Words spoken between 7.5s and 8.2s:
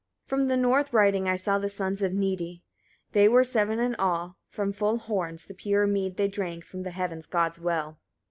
well.